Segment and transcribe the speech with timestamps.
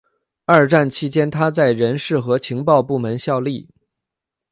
[0.45, 3.69] 二战期间他在人事和情报部门效力。